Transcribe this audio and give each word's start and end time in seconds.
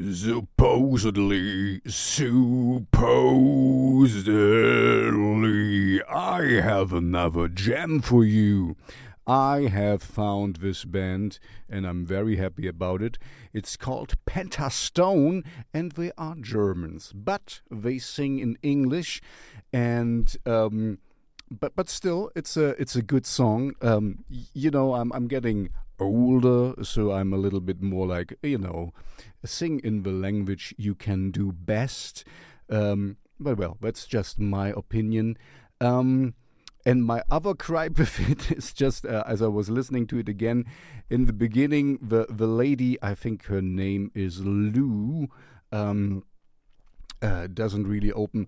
Supposedly, 0.00 1.82
supposedly, 1.86 2.42
I 6.04 6.42
have 6.62 6.94
another 6.94 7.48
gem 7.48 8.00
for 8.00 8.24
you. 8.24 8.76
I 9.26 9.68
have 9.70 10.02
found 10.02 10.56
this 10.56 10.86
band 10.86 11.38
and 11.68 11.86
I'm 11.86 12.06
very 12.06 12.36
happy 12.36 12.66
about 12.66 13.02
it. 13.02 13.18
It's 13.52 13.76
called 13.76 14.14
Pentastone 14.24 15.44
and 15.74 15.92
they 15.92 16.12
are 16.16 16.36
Germans, 16.36 17.12
but 17.14 17.60
they 17.70 17.98
sing 17.98 18.38
in 18.38 18.56
English 18.62 19.20
and 19.70 20.34
um, 20.46 20.98
but 21.50 21.76
but 21.76 21.90
still 21.90 22.30
it's 22.34 22.56
a 22.56 22.68
it's 22.80 22.96
a 22.96 23.02
good 23.02 23.26
song. 23.26 23.74
Um, 23.82 24.24
you 24.30 24.70
know, 24.70 24.94
I'm 24.94 25.12
I'm 25.12 25.28
getting 25.28 25.68
older, 26.00 26.82
so 26.82 27.12
I'm 27.12 27.32
a 27.32 27.38
little 27.38 27.60
bit 27.60 27.82
more 27.82 28.06
like 28.06 28.34
you 28.42 28.58
know, 28.58 28.92
sing 29.44 29.80
in 29.80 30.02
the 30.02 30.12
language 30.12 30.74
you 30.78 30.94
can 30.94 31.30
do 31.30 31.52
best. 31.52 32.24
Um, 32.68 33.16
but 33.38 33.56
well, 33.58 33.76
that's 33.80 34.06
just 34.06 34.38
my 34.38 34.68
opinion. 34.68 35.36
Um, 35.80 36.34
and 36.86 37.04
my 37.04 37.22
other 37.30 37.54
gripe 37.54 37.98
with 37.98 38.20
it 38.30 38.52
is 38.52 38.72
just 38.72 39.04
uh, 39.04 39.24
as 39.26 39.42
I 39.42 39.48
was 39.48 39.70
listening 39.70 40.06
to 40.08 40.18
it 40.18 40.28
again 40.28 40.64
in 41.10 41.26
the 41.26 41.32
beginning, 41.32 41.98
the 42.00 42.26
the 42.30 42.46
lady, 42.46 42.96
I 43.02 43.14
think 43.14 43.46
her 43.46 43.60
name 43.60 44.12
is 44.14 44.44
Lou. 44.44 45.28
Um, 45.72 46.24
uh, 47.22 47.46
doesn't 47.46 47.86
really 47.86 48.12
open. 48.12 48.46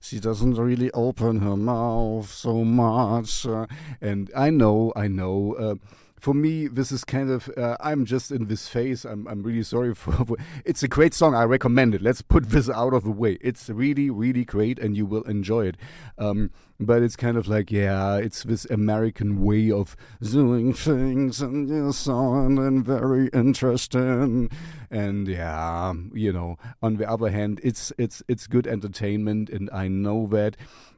She 0.00 0.20
doesn't 0.20 0.54
really 0.54 0.90
open 0.92 1.40
her 1.40 1.56
mouth 1.56 2.30
so 2.30 2.64
much. 2.64 3.46
Uh, 3.46 3.66
and 4.00 4.30
I 4.34 4.50
know, 4.50 4.92
I 4.96 5.08
know. 5.08 5.54
Uh, 5.54 5.74
for 6.20 6.34
me, 6.34 6.68
this 6.68 6.92
is 6.92 7.02
kind 7.02 7.30
of 7.30 7.48
uh, 7.56 7.76
I'm 7.80 8.04
just 8.04 8.30
in 8.30 8.46
this 8.46 8.68
phase. 8.68 9.04
I'm 9.04 9.26
I'm 9.26 9.42
really 9.42 9.62
sorry 9.62 9.94
for. 9.96 10.36
It's 10.64 10.82
a 10.82 10.88
great 10.88 11.14
song. 11.14 11.34
I 11.34 11.44
recommend 11.44 11.94
it. 11.94 12.02
Let's 12.02 12.22
put 12.22 12.50
this 12.50 12.68
out 12.68 12.92
of 12.92 13.04
the 13.04 13.10
way. 13.10 13.38
It's 13.40 13.68
really 13.70 14.10
really 14.10 14.44
great, 14.44 14.78
and 14.78 14.96
you 14.96 15.06
will 15.06 15.22
enjoy 15.22 15.66
it. 15.66 15.76
Um, 16.18 16.50
but 16.78 17.02
it's 17.02 17.16
kind 17.16 17.36
of 17.36 17.48
like 17.48 17.72
yeah, 17.72 18.16
it's 18.16 18.42
this 18.42 18.66
American 18.66 19.42
way 19.42 19.70
of 19.70 19.96
doing 20.22 20.74
things, 20.74 21.40
and 21.40 21.70
on, 22.06 22.58
and 22.58 22.84
very 22.84 23.28
interesting. 23.28 24.50
And 24.90 25.26
yeah, 25.26 25.94
you 26.12 26.32
know. 26.32 26.58
On 26.82 26.96
the 26.96 27.08
other 27.08 27.30
hand, 27.30 27.60
it's 27.64 27.92
it's 27.96 28.22
it's 28.28 28.46
good 28.46 28.66
entertainment, 28.66 29.48
and 29.48 29.70
I 29.72 29.88
know 29.88 30.26
that. 30.28 30.56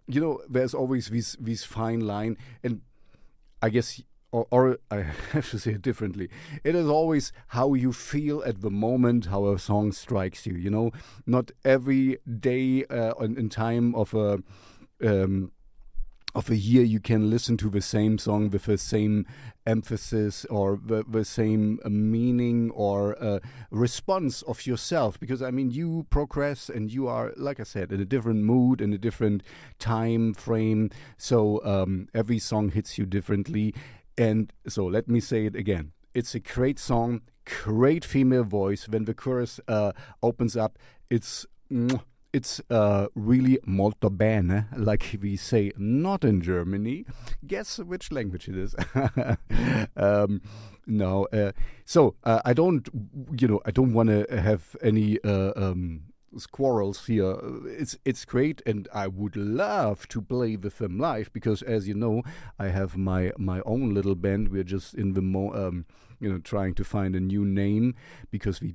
You 0.09 0.21
know, 0.21 0.41
there's 0.51 0.75
always 0.75 1.09
this 1.09 1.37
this 1.39 1.63
fine 1.63 2.01
line, 2.01 2.37
and 2.65 2.81
I 3.63 3.71
guess 3.71 4.03
or, 4.33 4.47
or, 4.51 4.79
I 4.91 4.97
have 5.33 5.51
to 5.51 5.59
say 5.59 5.73
it 5.73 5.83
differently. 5.83 6.29
It 6.65 6.75
is 6.75 6.89
always 6.89 7.33
how 7.49 7.75
you 7.75 7.93
feel 7.93 8.43
at 8.45 8.63
the 8.63 8.71
moment, 8.71 9.27
how 9.27 9.47
a 9.47 9.59
song 9.59 9.93
strikes 9.93 10.47
you. 10.47 10.55
You 10.55 10.71
know, 10.71 10.91
not 11.27 11.51
every 11.65 12.19
day 12.41 12.85
uh, 12.87 13.15
in 13.17 13.49
time 13.49 13.95
of 13.95 14.15
a 14.15 14.43
um, 15.05 15.53
of 16.35 16.49
a 16.49 16.57
year 16.57 16.83
you 16.83 17.01
can 17.01 17.29
listen 17.29 17.57
to 17.59 17.69
the 17.69 17.81
same 17.83 18.17
song 18.17 18.49
with 18.49 18.65
the 18.65 18.79
same 18.79 19.27
emphasis 19.67 20.45
or 20.47 20.81
the, 20.83 21.05
the 21.07 21.25
same 21.25 21.79
meaning 21.85 22.71
or 22.71 23.23
uh, 23.23 23.39
response 23.71 24.43
of 24.43 24.67
yourself 24.67 25.21
because 25.21 25.43
i 25.43 25.51
mean 25.51 25.71
you 25.71 26.07
progress 26.09 26.69
and 26.69 26.91
you 26.91 27.07
are 27.07 27.33
like 27.37 27.61
i 27.61 27.63
said 27.63 27.93
in 27.93 28.01
a 28.01 28.05
different 28.05 28.43
mood 28.45 28.81
in 28.81 28.93
a 28.93 28.99
different 28.99 29.43
time 29.79 30.33
frame 30.33 30.91
so 31.17 31.63
um, 31.65 32.09
every 32.15 32.39
song 32.39 32.71
hits 32.71 32.97
you 32.97 33.05
differently 33.05 33.75
and 34.17 34.53
so 34.69 34.87
let 34.87 35.09
me 35.09 35.21
say 35.21 35.47
it 35.47 35.57
again. 35.57 35.93
It's 36.15 36.35
a 36.35 36.41
great 36.41 36.79
song, 36.79 37.23
great 37.45 38.05
female 38.05 38.45
voice. 38.45 38.89
When 38.89 39.05
the 39.05 39.15
chorus 39.15 39.61
uh, 39.67 39.93
opens 40.23 40.57
up, 40.57 40.79
it's 41.11 41.47
it's 42.33 42.61
uh, 42.71 43.09
really 43.15 43.59
molto 43.67 44.09
bene, 44.09 44.69
like 44.77 45.17
we 45.21 45.37
say, 45.37 45.73
not 45.77 46.25
in 46.25 46.41
Germany. 46.41 47.05
Guess 47.47 47.79
which 47.79 48.11
language 48.11 48.49
it 48.49 48.57
is. 48.57 48.75
um, 49.97 50.41
no, 50.87 51.27
uh, 51.33 51.53
so 51.85 52.15
uh, 52.25 52.41
I 52.45 52.55
don't, 52.55 52.89
you 53.39 53.49
know, 53.49 53.61
I 53.65 53.71
don't 53.71 53.93
want 53.93 54.09
to 54.09 54.41
have 54.41 54.77
any 54.83 55.19
uh, 55.23 55.53
um, 55.57 56.12
quarrels 56.51 57.07
here. 57.07 57.37
It's 57.67 57.97
it's 58.05 58.25
great, 58.25 58.63
and 58.67 58.89
I 58.93 59.07
would 59.09 59.37
love 59.37 60.09
to 60.09 60.21
play 60.21 60.57
with 60.57 60.79
them 60.79 60.99
live 60.99 61.33
because, 61.33 61.63
as 61.63 61.89
you 61.89 61.95
know, 61.95 62.23
I 62.59 62.69
have 62.69 62.97
my 62.97 63.33
my 63.39 63.61
own 63.67 63.95
little 63.95 64.15
band. 64.15 64.49
We're 64.49 64.65
just 64.65 64.95
in 64.95 65.13
the 65.13 65.23
mo- 65.23 65.55
um, 65.55 65.87
you 66.21 66.33
know 66.33 66.39
trying 66.39 66.75
to 66.75 66.85
find 66.85 67.15
a 67.15 67.21
new 67.21 67.45
name 67.45 67.95
because 68.31 68.61
we 68.61 68.75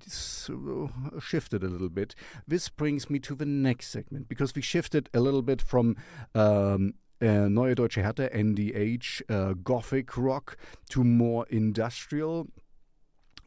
shifted 1.19 1.63
a 1.63 1.67
little 1.69 1.90
bit. 1.90 2.16
This 2.47 2.69
brings 2.69 3.09
me 3.09 3.19
to 3.19 3.35
the 3.35 3.46
next 3.46 3.88
segment 3.88 4.28
because 4.28 4.53
we 4.56 4.62
shifted 4.62 5.09
a 5.13 5.19
little 5.19 5.41
bit 5.41 5.62
from. 5.62 5.96
Um, 6.35 6.96
uh, 7.19 7.50
Neue 7.50 7.73
Deutsche 7.73 7.96
Härte, 7.96 8.31
NDH, 8.31 9.23
uh, 9.28 9.53
Gothic 9.53 10.16
rock 10.16 10.56
to 10.90 11.03
more 11.03 11.47
industrial 11.50 12.47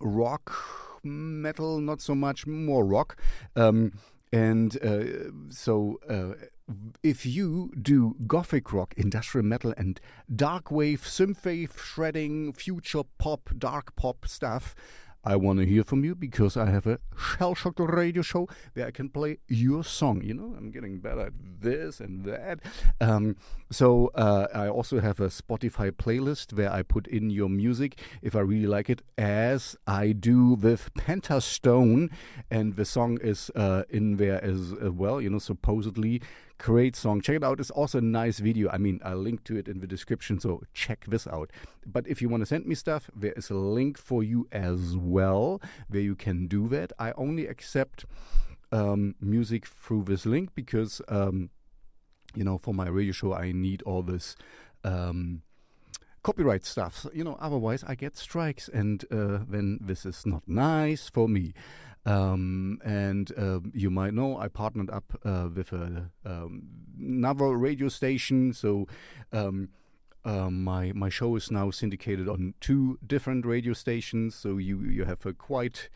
rock 0.00 0.90
metal, 1.03 1.81
not 1.81 2.00
so 2.00 2.15
much, 2.15 2.47
more 2.47 2.84
rock. 2.84 3.16
Um, 3.56 3.93
and 4.33 4.77
uh, 4.83 5.31
so, 5.49 5.99
uh, 6.09 6.34
if 7.03 7.27
you 7.27 7.72
do 7.81 8.15
gothic 8.27 8.72
rock, 8.72 8.94
industrial 8.97 9.44
metal, 9.44 9.75
and 9.77 10.00
dark 10.34 10.71
wave, 10.71 11.03
synthwave, 11.03 11.77
shredding, 11.77 12.53
future 12.53 13.03
pop, 13.19 13.50
dark 13.59 13.97
pop 13.97 14.28
stuff, 14.28 14.75
I 15.22 15.36
want 15.36 15.58
to 15.58 15.66
hear 15.66 15.84
from 15.84 16.04
you 16.04 16.14
because 16.14 16.56
I 16.56 16.70
have 16.70 16.86
a 16.86 16.98
shell 17.16 17.54
shocked 17.54 17.81
radio 17.81 18.22
show 18.22 18.48
where 18.72 18.86
I 18.86 18.91
can 18.91 19.10
play 19.10 19.38
your 19.48 19.84
song. 19.84 20.22
You 20.22 20.34
know, 20.34 20.54
I'm 20.56 20.70
getting 20.70 20.98
better 20.98 21.26
at 21.26 21.32
this 21.60 22.00
and 22.00 22.25
that. 22.25 22.60
Um, 23.00 23.36
so 23.70 24.10
uh, 24.14 24.47
I 24.54 24.69
also 24.69 25.00
have 25.00 25.20
a 25.20 25.28
Spotify 25.28 25.91
playlist 25.91 26.54
where 26.54 26.72
I 26.72 26.82
put 26.82 27.06
in 27.06 27.31
your 27.31 27.48
music 27.48 28.00
if 28.22 28.34
I 28.34 28.41
really 28.41 28.66
like 28.66 28.88
it, 28.88 29.03
as 29.19 29.76
I 29.86 30.12
do 30.12 30.54
with 30.54 30.92
Pentastone, 30.94 32.10
and 32.50 32.76
the 32.76 32.84
song 32.84 33.19
is 33.22 33.50
uh, 33.54 33.82
in 33.91 34.16
there 34.16 34.42
as, 34.42 34.72
as 34.81 34.91
well. 34.91 35.20
You 35.20 35.31
know, 35.31 35.38
supposedly 35.38 36.22
Great 36.62 36.94
song. 36.94 37.22
Check 37.22 37.37
it 37.37 37.43
out. 37.43 37.59
It's 37.59 37.71
also 37.71 37.98
a 37.98 38.03
nice 38.03 38.38
video. 38.38 38.69
I 38.69 38.76
mean, 38.76 39.00
I'll 39.03 39.16
link 39.16 39.44
to 39.44 39.56
it 39.56 39.66
in 39.66 39.81
the 39.81 39.87
description, 39.87 40.38
so 40.38 40.62
check 40.75 41.06
this 41.09 41.26
out. 41.26 41.50
But 41.87 42.06
if 42.06 42.21
you 42.21 42.28
want 42.28 42.43
to 42.43 42.47
send 42.47 42.66
me 42.66 42.75
stuff, 42.75 43.09
there 43.16 43.32
is 43.32 43.48
a 43.48 43.54
link 43.54 43.97
for 43.97 44.22
you 44.22 44.47
as 44.53 44.94
well 44.94 45.62
where 45.88 46.03
you 46.03 46.15
can 46.15 46.49
do 46.49 46.69
that. 46.69 46.93
I 46.99 47.12
only 47.12 47.47
accept 47.47 48.04
um, 48.72 49.15
music 49.22 49.65
through 49.65 50.04
this 50.04 50.26
link 50.26 50.50
because, 50.54 51.00
um, 51.09 51.49
you 52.34 52.44
know, 52.44 52.59
for 52.59 52.75
my 52.75 52.88
radio 52.88 53.12
show, 53.12 53.32
I 53.32 53.53
need 53.53 53.81
all 53.82 54.03
this. 54.03 54.37
Um, 54.84 55.41
copyright 56.22 56.66
stuff. 56.66 57.06
You 57.15 57.25
know, 57.25 57.38
otherwise 57.41 57.82
I 57.87 57.94
get 57.94 58.19
strikes, 58.19 58.69
and 58.69 59.03
uh, 59.10 59.38
then 59.49 59.78
this 59.81 60.04
is 60.04 60.26
not 60.26 60.43
nice 60.47 61.09
for 61.09 61.26
me. 61.26 61.54
Um, 62.06 62.81
and 62.84 63.31
uh, 63.37 63.61
you 63.75 63.91
might 63.91 64.15
know 64.15 64.38
I 64.38 64.49
partnered 64.49 64.91
up 64.91 65.05
uh, 65.25 65.49
with 65.55 65.72
a, 65.72 66.11
um, 66.25 66.62
another 66.99 67.56
radio 67.56 67.88
station, 67.88 68.53
so. 68.53 68.87
Um, 69.33 69.71
uh, 70.22 70.50
my 70.50 70.93
my 70.94 71.09
show 71.09 71.34
is 71.34 71.50
now 71.50 71.71
syndicated 71.71 72.28
on 72.28 72.53
two 72.61 72.99
different 73.06 73.47
radio 73.47 73.72
stations, 73.72 74.34
so 74.34 74.59
you 74.59 74.83
you 74.83 75.06
have 75.06 75.25
a 75.25 75.33
quite 75.33 75.88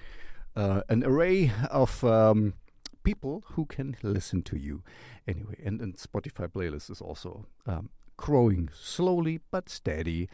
uh, 0.56 0.80
an 0.88 1.04
array 1.04 1.52
of 1.70 2.02
um, 2.04 2.54
people 3.02 3.44
who 3.48 3.66
can 3.66 3.96
listen 4.02 4.42
to 4.42 4.56
you. 4.56 4.82
Anyway, 5.28 5.56
and, 5.64 5.80
and 5.80 5.96
Spotify 5.96 6.48
playlist 6.48 6.90
is 6.90 7.00
also 7.00 7.46
um, 7.66 7.90
growing 8.16 8.70
slowly 8.74 9.40
but 9.50 9.68
steady. 9.68 10.28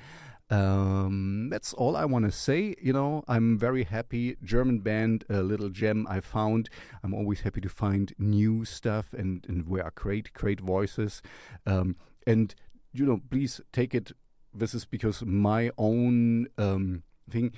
Um, 0.51 1.49
that's 1.49 1.73
all 1.73 1.97
I 1.97 2.05
want 2.05 2.25
to 2.25 2.33
say. 2.33 2.75
You 2.83 2.93
know, 2.93 3.25
I'm 3.29 3.57
very 3.57 3.85
happy. 3.85 4.37
German 4.43 4.81
band, 4.81 5.25
a 5.31 5.43
little 5.43 5.69
gem 5.69 6.07
I 6.11 6.21
found. 6.21 6.69
I'm 7.03 7.15
always 7.15 7.43
happy 7.43 7.61
to 7.61 7.69
find 7.69 8.13
new 8.19 8.65
stuff 8.65 9.13
and, 9.13 9.45
and 9.49 9.69
where 9.69 9.85
are 9.85 9.93
great, 9.95 10.33
great 10.35 10.61
voices. 10.61 11.23
Um, 11.67 11.97
and, 12.27 12.55
you 12.93 13.07
know, 13.07 13.21
please 13.31 13.61
take 13.73 13.95
it. 13.95 14.13
This 14.53 14.75
is 14.75 14.85
because 14.85 15.23
my 15.25 15.71
own 15.79 16.49
um, 16.59 17.05
thing. 17.31 17.53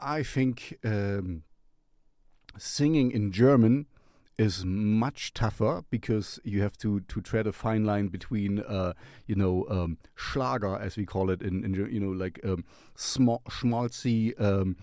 I 0.00 0.24
think 0.24 0.78
um, 0.84 1.44
singing 2.58 3.12
in 3.12 3.30
German 3.30 3.86
is 4.38 4.64
much 4.64 5.32
tougher 5.32 5.84
because 5.90 6.40
you 6.44 6.62
have 6.62 6.76
to 6.78 7.00
to 7.00 7.20
tread 7.20 7.46
a 7.46 7.52
fine 7.52 7.84
line 7.84 8.08
between 8.08 8.60
uh, 8.60 8.92
you 9.26 9.34
know 9.34 9.66
um, 9.70 9.98
Schlager 10.14 10.76
as 10.76 10.96
we 10.96 11.06
call 11.06 11.30
it 11.30 11.42
in, 11.42 11.64
in 11.64 11.74
you 11.74 12.00
know 12.00 12.10
like 12.10 12.40
um, 12.44 12.64
small 12.94 13.42
schmaltzy 13.48 14.38
um, 14.40 14.76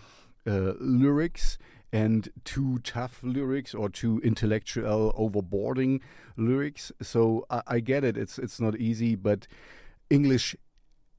uh, 0.48 0.74
lyrics 0.80 1.58
and 1.94 2.30
too 2.46 2.80
tough 2.80 3.20
lyrics 3.22 3.74
or 3.74 3.90
too 3.90 4.22
intellectual 4.24 5.14
overboarding 5.18 6.00
lyrics. 6.38 6.92
So 7.02 7.46
I, 7.50 7.62
I 7.68 7.80
get 7.80 8.04
it. 8.04 8.18
It's 8.18 8.40
it's 8.40 8.60
not 8.60 8.78
easy, 8.78 9.16
but 9.16 9.48
English 10.10 10.56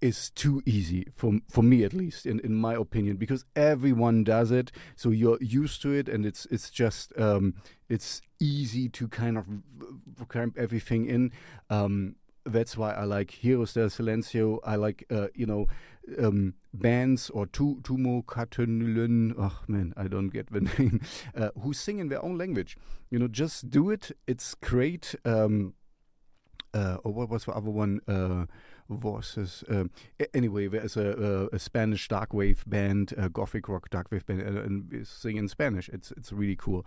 is 0.02 0.30
too 0.30 0.62
easy 0.66 1.06
for 1.14 1.38
for 1.48 1.62
me 1.62 1.84
at 1.84 1.94
least 1.94 2.26
in, 2.26 2.40
in 2.40 2.54
my 2.54 2.74
opinion 2.74 3.16
because 3.16 3.44
everyone 3.54 4.24
does 4.24 4.50
it 4.50 4.72
so 4.96 5.10
you're 5.10 5.38
used 5.40 5.80
to 5.80 5.92
it 5.92 6.08
and 6.08 6.26
it's 6.26 6.46
it's 6.50 6.70
just 6.70 7.12
um, 7.18 7.54
it's 7.88 8.20
easy 8.40 8.88
to 8.88 9.06
kind 9.08 9.38
of 9.38 9.46
cramp 10.28 10.58
everything 10.58 11.06
in. 11.06 11.32
Um, 11.70 12.16
that's 12.44 12.76
why 12.76 12.92
I 12.92 13.04
like 13.04 13.30
Heroes 13.30 13.74
del 13.74 13.88
Silencio. 13.88 14.58
I 14.64 14.76
like 14.76 15.04
uh, 15.10 15.28
you 15.34 15.46
know 15.46 15.68
um, 16.18 16.54
bands 16.74 17.30
or 17.30 17.46
two 17.46 17.78
Tumo 17.82 18.24
Katenülen 18.24 19.34
oh 19.38 19.60
man 19.68 19.92
I 19.96 20.08
don't 20.08 20.30
get 20.30 20.52
the 20.52 20.60
name. 20.78 21.00
Uh, 21.36 21.50
who 21.60 21.72
sing 21.72 21.98
in 21.98 22.08
their 22.08 22.24
own 22.24 22.36
language. 22.36 22.76
You 23.10 23.18
know 23.18 23.28
just 23.28 23.70
do 23.70 23.90
it. 23.90 24.10
It's 24.26 24.54
great. 24.54 25.14
Um, 25.24 25.74
uh, 26.74 26.98
or 27.04 27.12
what 27.12 27.28
was 27.28 27.44
the 27.44 27.52
other 27.52 27.70
one 27.70 28.00
uh, 28.08 28.46
voices. 28.88 29.64
Um, 29.68 29.90
anyway, 30.34 30.68
there's 30.68 30.96
a, 30.96 31.48
a, 31.52 31.56
a 31.56 31.58
Spanish 31.58 32.08
dark 32.08 32.32
wave 32.32 32.64
band, 32.66 33.14
a 33.16 33.28
gothic 33.28 33.68
rock 33.68 33.90
dark 33.90 34.08
wave 34.10 34.26
band, 34.26 34.42
and, 34.42 34.58
and 34.58 35.06
sing 35.06 35.36
in 35.36 35.48
Spanish. 35.48 35.88
It's 35.88 36.12
it's 36.12 36.32
really 36.32 36.56
cool. 36.56 36.86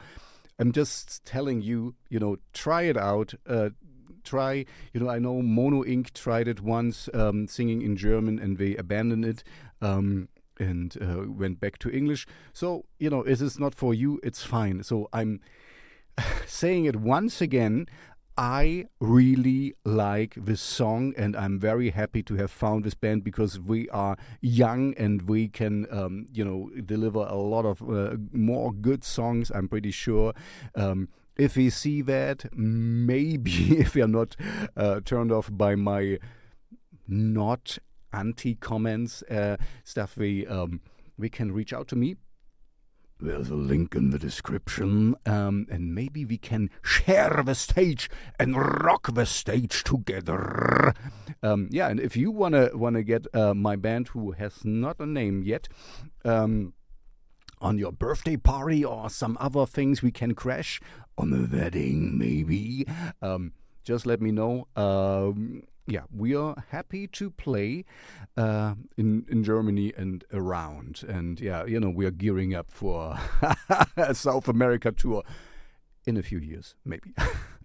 I'm 0.57 0.71
just 0.71 1.25
telling 1.25 1.61
you, 1.61 1.95
you 2.09 2.19
know, 2.19 2.37
try 2.53 2.83
it 2.83 2.97
out. 2.97 3.33
Uh, 3.45 3.69
try, 4.23 4.65
you 4.93 4.99
know, 4.99 5.09
I 5.09 5.19
know 5.19 5.41
Mono 5.41 5.83
Inc. 5.83 6.13
tried 6.13 6.47
it 6.47 6.61
once, 6.61 7.09
um, 7.13 7.47
singing 7.47 7.81
in 7.81 7.95
German, 7.95 8.39
and 8.39 8.57
they 8.57 8.75
abandoned 8.75 9.25
it. 9.25 9.43
Um, 9.81 10.29
and 10.57 10.95
uh, 11.01 11.29
went 11.29 11.59
back 11.59 11.77
to 11.79 11.89
English. 11.89 12.25
So, 12.53 12.85
you 12.97 13.09
know, 13.09 13.23
it 13.23 13.41
is 13.41 13.59
not 13.59 13.75
for 13.75 13.93
you, 13.93 14.21
it's 14.23 14.41
fine. 14.41 14.83
So, 14.83 15.09
I'm 15.11 15.41
saying 16.47 16.85
it 16.85 16.95
once 16.95 17.41
again. 17.41 17.87
I 18.37 18.87
really 18.99 19.75
like 19.85 20.35
this 20.35 20.59
song, 20.59 21.13
and 21.17 21.37
I'm 21.37 21.57
very 21.57 21.91
happy 21.91 22.21
to 22.23 22.35
have 22.35 22.51
found 22.51 22.83
this 22.83 22.93
band 22.93 23.23
because 23.23 23.59
we 23.59 23.87
are 23.89 24.17
young 24.41 24.93
and 24.95 25.21
we 25.21 25.47
can, 25.47 25.87
um, 25.89 26.25
you 26.33 26.43
know, 26.43 26.69
deliver 26.83 27.19
a 27.19 27.35
lot 27.35 27.65
of 27.65 27.81
uh, 27.89 28.17
more 28.33 28.73
good 28.73 29.05
songs. 29.05 29.51
I'm 29.55 29.69
pretty 29.69 29.91
sure. 29.91 30.33
Um, 30.75 31.07
if 31.37 31.55
we 31.55 31.69
see 31.69 32.01
that, 32.01 32.45
maybe 32.53 33.51
if 33.79 33.95
we 33.95 34.01
are 34.01 34.07
not 34.07 34.35
uh, 34.75 34.99
turned 35.05 35.31
off 35.31 35.49
by 35.51 35.75
my 35.75 36.19
not 37.07 37.77
anti 38.11 38.55
comments 38.55 39.23
uh, 39.23 39.55
stuff, 39.85 40.17
we 40.17 40.45
um, 40.47 40.81
we 41.17 41.29
can 41.29 41.53
reach 41.53 41.71
out 41.71 41.87
to 41.87 41.95
me 41.95 42.17
there's 43.19 43.49
a 43.49 43.55
link 43.55 43.95
in 43.95 44.09
the 44.09 44.19
description, 44.19 45.15
um, 45.25 45.67
and 45.69 45.95
maybe 45.95 46.25
we 46.25 46.37
can 46.37 46.69
share 46.83 47.41
the 47.45 47.55
stage 47.55 48.09
and 48.39 48.57
rock 48.57 49.13
the 49.13 49.25
stage 49.25 49.83
together. 49.83 50.93
Um, 51.41 51.69
yeah, 51.71 51.87
and 51.87 51.99
if 51.99 52.17
you 52.17 52.31
wanna 52.31 52.69
wanna 52.73 53.03
get 53.03 53.27
uh, 53.33 53.53
my 53.53 53.75
band, 53.75 54.09
who 54.09 54.31
has 54.31 54.65
not 54.65 54.99
a 54.99 55.05
name 55.05 55.43
yet, 55.43 55.67
um, 56.23 56.73
on 57.61 57.77
your 57.77 57.91
birthday 57.91 58.37
party 58.37 58.83
or 58.83 59.09
some 59.09 59.37
other 59.39 59.65
things 59.65 60.01
we 60.01 60.11
can 60.11 60.35
crash 60.35 60.81
on 61.17 61.33
a 61.33 61.55
wedding, 61.55 62.17
maybe. 62.17 62.85
Um, 63.21 63.53
just 63.83 64.05
let 64.05 64.21
me 64.21 64.31
know. 64.31 64.67
Yeah, 65.87 66.01
we 66.11 66.35
are 66.35 66.55
happy 66.69 67.05
to 67.07 67.29
play 67.29 67.85
uh, 68.35 68.73
in 68.97 69.25
in 69.29 69.43
Germany 69.43 69.93
and 69.95 70.23
around, 70.33 71.03
and 71.07 71.39
yeah, 71.39 71.63
you 71.65 71.79
know, 71.79 71.91
we 71.91 72.07
are 72.07 72.11
gearing 72.11 72.55
up 72.55 72.71
for 72.71 73.19
a 73.95 74.15
South 74.15 74.47
America 74.47 74.91
tour 74.91 75.21
in 76.07 76.17
a 76.17 76.23
few 76.23 76.39
years, 76.39 76.73
maybe. 76.83 77.13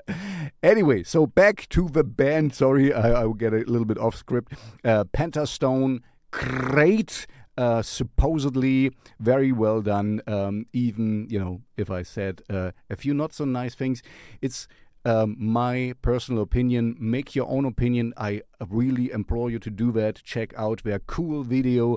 anyway, 0.63 1.03
so 1.03 1.27
back 1.27 1.67
to 1.71 1.89
the 1.89 2.05
band. 2.05 2.55
Sorry, 2.55 2.93
I, 2.93 3.23
I 3.23 3.25
will 3.25 3.35
get 3.35 3.55
a 3.55 3.59
little 3.59 3.87
bit 3.87 3.99
off 3.99 4.15
script. 4.17 4.53
Uh, 4.85 5.05
Pentastone, 5.05 6.01
great. 6.31 7.27
Uh, 7.59 7.83
supposedly 7.83 8.91
very 9.19 9.53
well 9.53 9.83
done. 9.83 10.23
Um, 10.27 10.67
even 10.73 11.27
you 11.31 11.39
know, 11.39 11.63
if 11.77 11.91
I 11.91 12.03
said 12.03 12.43
uh, 12.49 12.73
a 12.89 12.97
few 12.97 13.13
not 13.13 13.33
so 13.33 13.45
nice 13.45 13.75
things, 13.75 14.03
it's 14.41 14.69
um, 15.05 15.37
my 15.39 15.95
personal 16.03 16.43
opinion. 16.43 16.97
Make 16.99 17.35
your 17.35 17.49
own 17.49 17.65
opinion. 17.65 18.13
I 18.17 18.43
really 18.69 19.11
implore 19.11 19.51
you 19.51 19.59
to 19.61 19.71
do 19.71 19.93
that. 19.93 20.23
Check 20.23 20.53
out 20.57 20.83
their 20.83 20.99
cool 20.99 21.43
video. 21.43 21.97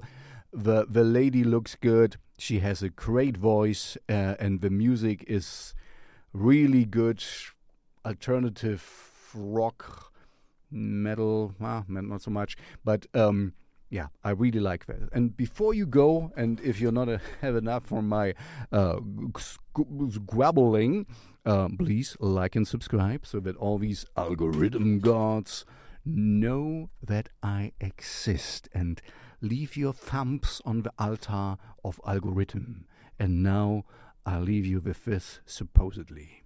The 0.52 0.86
the 0.90 1.04
lady 1.04 1.44
looks 1.44 1.76
good. 1.76 2.18
She 2.38 2.60
has 2.60 2.84
a 2.84 2.90
great 2.90 3.38
voice, 3.38 3.98
uh, 4.10 4.36
and 4.40 4.62
the 4.62 4.70
music 4.70 5.24
is 5.28 5.74
really 6.34 6.86
good. 6.86 7.24
Alternative 8.06 8.84
rock, 9.34 10.12
metal, 10.70 11.54
well, 11.60 11.86
not 11.88 12.22
so 12.22 12.32
much, 12.32 12.58
but 12.84 13.08
um, 13.14 13.54
yeah, 13.94 14.08
I 14.24 14.32
really 14.32 14.60
like 14.60 14.88
that. 14.88 15.10
And 15.14 15.38
before 15.38 15.76
you 15.76 15.86
go, 15.86 16.32
and 16.36 16.60
if 16.62 16.82
you're 16.82 16.92
not 16.92 17.10
a, 17.10 17.22
have 17.42 17.56
enough 17.56 17.86
for 17.86 18.02
my 18.02 18.34
uh, 18.72 19.00
squabbling, 19.38 21.06
uh, 21.46 21.68
please 21.78 22.18
like 22.20 22.56
and 22.56 22.68
subscribe 22.68 23.24
so 23.28 23.40
that 23.42 23.56
all 23.58 23.78
these 23.78 24.04
algorithm 24.18 25.00
gods 25.00 25.64
know 26.04 26.90
that 27.04 27.30
I 27.44 27.74
exist 27.80 28.68
and 28.74 29.00
leave 29.42 29.78
your 29.78 29.94
thumbs 29.94 30.60
on 30.66 30.82
the 30.82 30.92
altar 30.98 31.58
of 31.86 32.02
algorithm. 32.04 32.88
And 33.20 33.44
now 33.44 33.86
I'll 34.26 34.42
leave 34.42 34.66
you 34.66 34.80
with 34.80 35.06
this 35.06 35.42
supposedly. 35.46 36.43